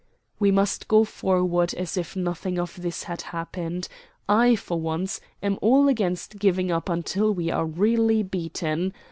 "We 0.39 0.49
must 0.49 0.87
go 0.87 1.03
forward 1.03 1.75
as 1.75 1.95
if 1.95 2.15
nothing 2.15 2.57
of 2.57 2.81
this 2.81 3.03
had 3.03 3.21
happened. 3.21 3.87
I, 4.27 4.55
for 4.55 4.81
one, 4.81 5.07
am 5.43 5.59
all 5.61 5.87
against 5.87 6.39
giving 6.39 6.71
up 6.71 6.89
until 6.89 7.31
we 7.35 7.51
are 7.51 7.67
really 7.67 8.23
beaten. 8.23 8.95